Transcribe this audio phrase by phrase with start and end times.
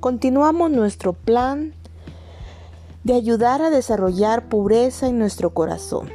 [0.00, 1.74] continuamos nuestro plan
[3.04, 6.08] de ayudar a desarrollar pureza en nuestro corazón.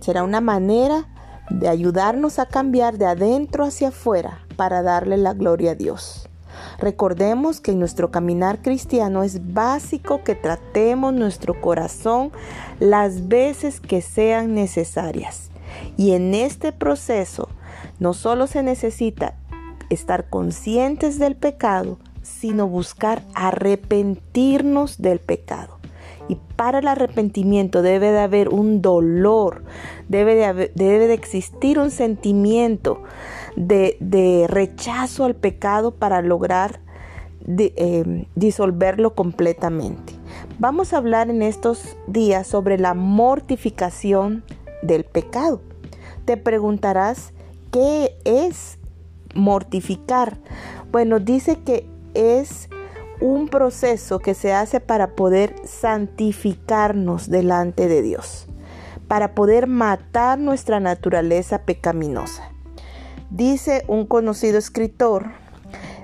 [0.00, 1.08] Será una manera
[1.50, 6.28] de ayudarnos a cambiar de adentro hacia afuera para darle la gloria a Dios.
[6.78, 12.30] Recordemos que en nuestro caminar cristiano es básico que tratemos nuestro corazón
[12.78, 15.50] las veces que sean necesarias.
[15.96, 17.48] Y en este proceso
[17.98, 19.34] no solo se necesita
[19.90, 25.78] estar conscientes del pecado, sino buscar arrepentirnos del pecado.
[26.28, 29.64] Y para el arrepentimiento debe de haber un dolor,
[30.08, 33.02] debe de, debe de existir un sentimiento
[33.56, 36.80] de, rechazo al pecado para lograr
[37.48, 40.12] eh, disolverlo completamente.
[40.60, 44.44] Vamos a hablar en estos días sobre la mortificación
[44.82, 45.60] del pecado.
[46.26, 47.32] Te preguntarás,
[47.72, 48.78] ¿qué es
[49.34, 50.38] mortificar?
[50.92, 52.68] Bueno, dice que es
[53.20, 58.46] un proceso que se hace para poder santificarnos delante de Dios,
[59.08, 62.50] para poder matar nuestra naturaleza pecaminosa.
[63.30, 65.32] Dice un conocido escritor,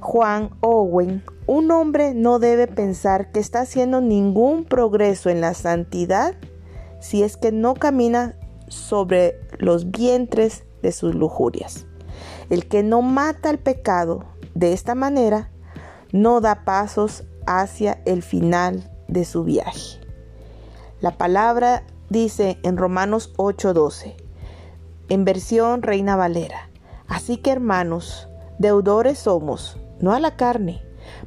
[0.00, 6.34] Juan Owen, un hombre no debe pensar que está haciendo ningún progreso en la santidad
[6.98, 8.36] si es que no camina
[8.68, 11.86] sobre los vientres de sus lujurias.
[12.50, 15.51] El que no mata el pecado de esta manera
[16.12, 19.98] no da pasos hacia el final de su viaje.
[21.00, 24.14] La palabra dice en Romanos 8:12,
[25.08, 26.70] en versión Reina Valera,
[27.08, 30.82] así que hermanos, deudores somos, no a la carne,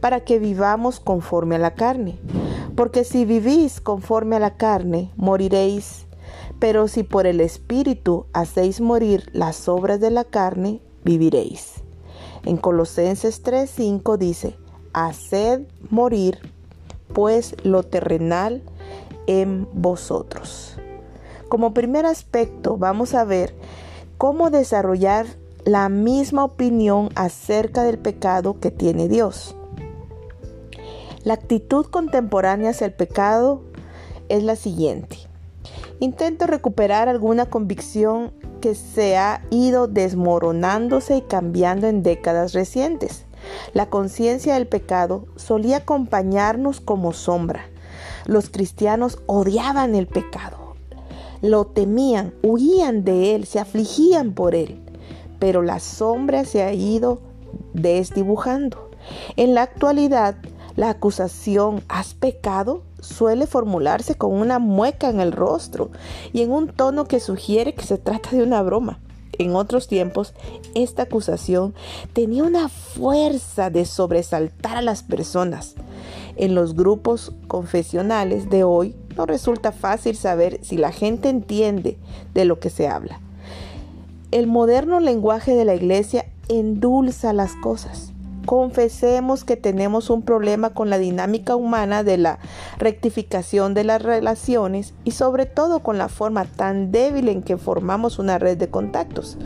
[0.00, 2.18] para que vivamos conforme a la carne.
[2.74, 6.06] Porque si vivís conforme a la carne, moriréis.
[6.58, 11.82] Pero si por el Espíritu hacéis morir las obras de la carne, viviréis.
[12.44, 14.56] En Colosenses 3:5 dice,
[14.92, 16.38] haced morir
[17.12, 18.62] pues lo terrenal
[19.26, 20.76] en vosotros.
[21.48, 23.54] Como primer aspecto vamos a ver
[24.18, 25.26] cómo desarrollar
[25.64, 29.56] la misma opinión acerca del pecado que tiene Dios.
[31.22, 33.62] La actitud contemporánea hacia el pecado
[34.28, 35.18] es la siguiente.
[35.98, 38.32] Intento recuperar alguna convicción
[38.62, 43.26] que se ha ido desmoronándose y cambiando en décadas recientes.
[43.72, 47.68] La conciencia del pecado solía acompañarnos como sombra.
[48.26, 50.74] Los cristianos odiaban el pecado,
[51.42, 54.82] lo temían, huían de él, se afligían por él,
[55.38, 57.20] pero la sombra se ha ido
[57.72, 58.90] desdibujando.
[59.36, 60.36] En la actualidad,
[60.76, 62.82] la acusación ¿has pecado?
[63.00, 65.90] suele formularse con una mueca en el rostro
[66.32, 69.00] y en un tono que sugiere que se trata de una broma.
[69.40, 70.34] En otros tiempos,
[70.74, 71.74] esta acusación
[72.12, 75.76] tenía una fuerza de sobresaltar a las personas.
[76.36, 81.96] En los grupos confesionales de hoy no resulta fácil saber si la gente entiende
[82.34, 83.18] de lo que se habla.
[84.30, 88.12] El moderno lenguaje de la iglesia endulza las cosas.
[88.50, 92.40] Confesemos que tenemos un problema con la dinámica humana de la
[92.78, 98.18] rectificación de las relaciones y sobre todo con la forma tan débil en que formamos
[98.18, 99.38] una red de contactos.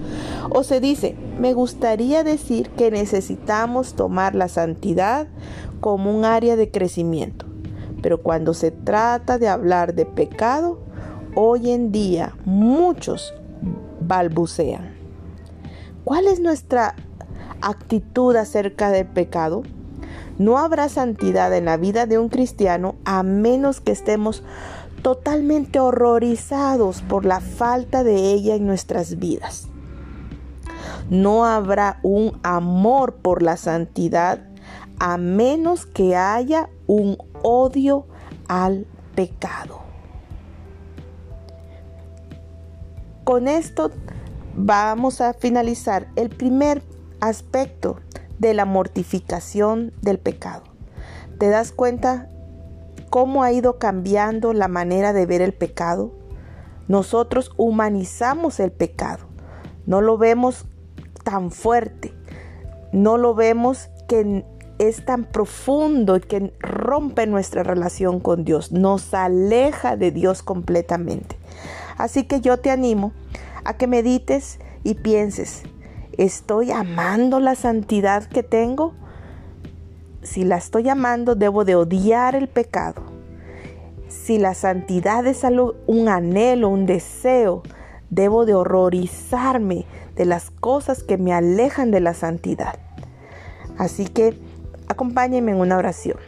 [0.49, 5.27] O se dice, me gustaría decir que necesitamos tomar la santidad
[5.83, 7.45] como un área de crecimiento.
[8.01, 10.79] Pero cuando se trata de hablar de pecado,
[11.35, 13.35] hoy en día muchos
[14.01, 14.95] balbucean.
[16.05, 16.95] ¿Cuál es nuestra
[17.69, 19.63] actitud acerca del pecado?
[20.39, 24.43] No habrá santidad en la vida de un cristiano a menos que estemos
[25.03, 29.69] totalmente horrorizados por la falta de ella en nuestras vidas.
[31.11, 34.41] No habrá un amor por la santidad
[34.99, 38.07] a menos que haya un odio
[38.49, 39.81] al pecado.
[43.25, 43.91] Con esto
[44.57, 46.83] vamos a finalizar el primer
[47.29, 48.01] aspecto
[48.39, 50.65] de la mortificación del pecado.
[51.39, 52.29] ¿Te das cuenta
[53.11, 56.13] cómo ha ido cambiando la manera de ver el pecado?
[56.89, 59.25] Nosotros humanizamos el pecado,
[59.87, 60.67] no lo vemos
[61.23, 62.13] tan fuerte,
[62.93, 64.45] no lo vemos que
[64.79, 71.37] es tan profundo y que rompe nuestra relación con Dios, nos aleja de Dios completamente.
[71.97, 73.13] Así que yo te animo
[73.65, 75.63] a que medites y pienses,
[76.19, 78.95] ¿Estoy amando la santidad que tengo?
[80.23, 83.03] Si la estoy amando, debo de odiar el pecado.
[84.09, 85.45] Si la santidad es
[85.87, 87.63] un anhelo, un deseo,
[88.11, 92.79] debo de horrorizarme de las cosas que me alejan de la santidad.
[93.77, 94.39] Así que
[94.87, 96.19] Acompáñenme en una oración.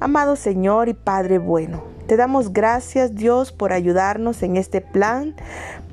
[0.00, 5.36] Amado Señor y Padre bueno, te damos gracias Dios por ayudarnos en este plan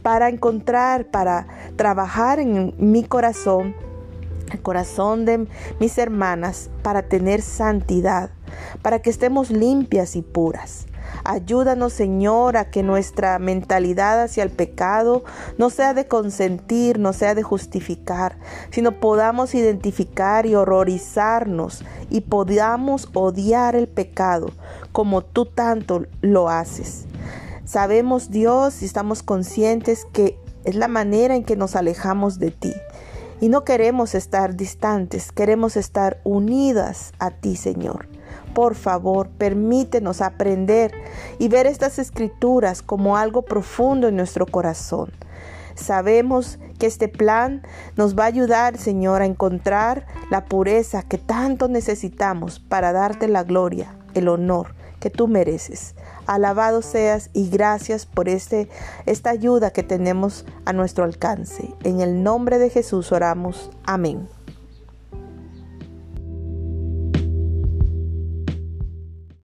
[0.01, 3.75] para encontrar, para trabajar en mi corazón,
[4.51, 5.45] el corazón de
[5.79, 8.31] mis hermanas, para tener santidad,
[8.81, 10.87] para que estemos limpias y puras.
[11.23, 15.23] Ayúdanos, Señor, a que nuestra mentalidad hacia el pecado
[15.57, 18.37] no sea de consentir, no sea de justificar,
[18.69, 24.51] sino podamos identificar y horrorizarnos y podamos odiar el pecado
[24.91, 27.05] como tú tanto lo haces.
[27.65, 32.73] Sabemos, Dios, y estamos conscientes que es la manera en que nos alejamos de ti.
[33.39, 38.07] Y no queremos estar distantes, queremos estar unidas a ti, Señor.
[38.55, 40.91] Por favor, permítenos aprender
[41.37, 45.11] y ver estas escrituras como algo profundo en nuestro corazón.
[45.75, 47.61] Sabemos que este plan
[47.95, 53.43] nos va a ayudar, Señor, a encontrar la pureza que tanto necesitamos para darte la
[53.43, 55.93] gloria, el honor que tú mereces.
[56.27, 58.69] Alabado seas y gracias por este,
[59.05, 61.73] esta ayuda que tenemos a nuestro alcance.
[61.83, 63.71] En el nombre de Jesús oramos.
[63.85, 64.27] Amén.